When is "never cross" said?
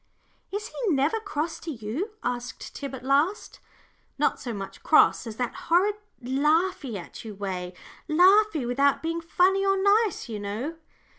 0.95-1.59